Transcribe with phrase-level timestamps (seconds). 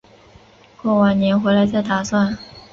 [0.81, 2.35] 过完年回来再打算